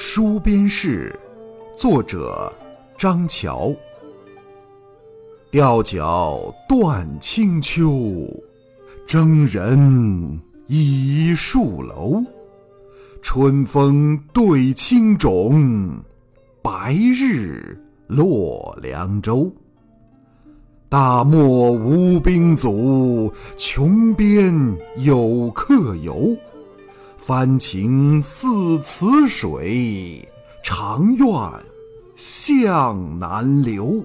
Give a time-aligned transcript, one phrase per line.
[0.00, 1.12] 书边事，
[1.76, 2.52] 作者
[2.96, 3.72] 张乔。
[5.50, 8.24] 吊脚断清秋，
[9.08, 12.22] 征人倚戍楼。
[13.20, 16.00] 春风对青冢，
[16.62, 17.76] 白日
[18.06, 19.52] 落凉州。
[20.88, 24.54] 大漠无兵卒，穷边
[24.98, 26.36] 有客游。
[27.18, 30.26] 翻情似此水，
[30.62, 31.28] 长愿
[32.16, 34.02] 向南流。